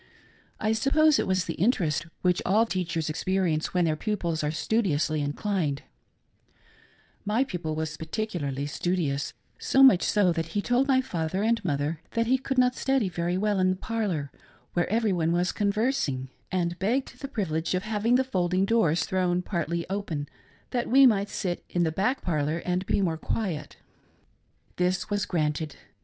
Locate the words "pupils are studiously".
3.95-5.21